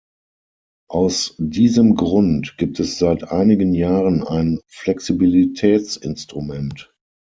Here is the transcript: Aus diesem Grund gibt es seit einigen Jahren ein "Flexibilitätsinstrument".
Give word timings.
Aus 0.89 1.35
diesem 1.37 1.93
Grund 1.95 2.57
gibt 2.57 2.79
es 2.79 2.97
seit 2.97 3.29
einigen 3.31 3.75
Jahren 3.75 4.23
ein 4.25 4.59
"Flexibilitätsinstrument". 4.65 6.91